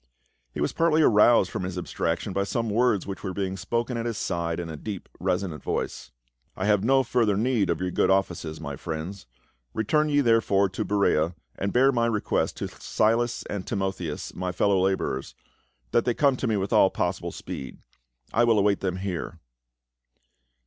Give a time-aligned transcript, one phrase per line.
[0.51, 4.07] He was partly aroused from his abstraction by some words which were being spoken at
[4.07, 6.09] his side in a deep resonant voice."
[6.57, 9.27] I have no further need of your good offices, my friends;
[9.75, 14.83] return ye therefore to Berea and bear my request to Silas and Timotheus, my fellow
[14.83, 15.35] laborers,
[15.91, 17.77] that they come to me with all possible speed;
[18.33, 19.37] I will await them here."